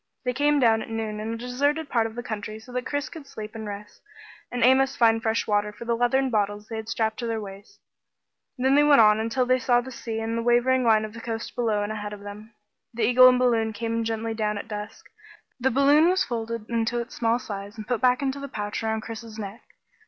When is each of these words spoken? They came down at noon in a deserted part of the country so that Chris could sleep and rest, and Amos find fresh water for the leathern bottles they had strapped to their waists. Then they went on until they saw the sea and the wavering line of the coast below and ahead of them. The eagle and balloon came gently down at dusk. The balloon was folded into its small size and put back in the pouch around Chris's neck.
They 0.23 0.33
came 0.33 0.59
down 0.59 0.81
at 0.81 0.89
noon 0.89 1.19
in 1.19 1.31
a 1.31 1.37
deserted 1.37 1.87
part 1.87 2.07
of 2.07 2.15
the 2.15 2.23
country 2.23 2.57
so 2.57 2.71
that 2.71 2.87
Chris 2.87 3.07
could 3.07 3.27
sleep 3.27 3.53
and 3.53 3.67
rest, 3.67 4.01
and 4.51 4.63
Amos 4.63 4.95
find 4.95 5.21
fresh 5.21 5.45
water 5.45 5.71
for 5.71 5.85
the 5.85 5.95
leathern 5.95 6.31
bottles 6.31 6.67
they 6.67 6.77
had 6.77 6.89
strapped 6.89 7.19
to 7.19 7.27
their 7.27 7.39
waists. 7.39 7.77
Then 8.57 8.73
they 8.73 8.83
went 8.83 8.99
on 8.99 9.19
until 9.19 9.45
they 9.45 9.59
saw 9.59 9.79
the 9.79 9.91
sea 9.91 10.19
and 10.19 10.35
the 10.35 10.41
wavering 10.41 10.83
line 10.83 11.05
of 11.05 11.13
the 11.13 11.21
coast 11.21 11.55
below 11.55 11.83
and 11.83 11.91
ahead 11.91 12.13
of 12.13 12.21
them. 12.21 12.55
The 12.95 13.03
eagle 13.03 13.29
and 13.29 13.37
balloon 13.37 13.73
came 13.73 14.03
gently 14.03 14.33
down 14.33 14.57
at 14.57 14.67
dusk. 14.67 15.05
The 15.59 15.69
balloon 15.69 16.09
was 16.09 16.23
folded 16.23 16.67
into 16.67 16.99
its 16.99 17.13
small 17.13 17.37
size 17.37 17.77
and 17.77 17.85
put 17.87 18.01
back 18.01 18.23
in 18.23 18.31
the 18.31 18.47
pouch 18.47 18.81
around 18.81 19.01
Chris's 19.01 19.37
neck. 19.37 19.61